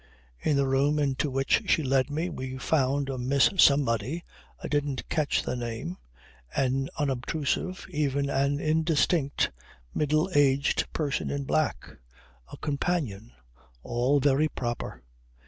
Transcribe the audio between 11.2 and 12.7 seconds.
in black. A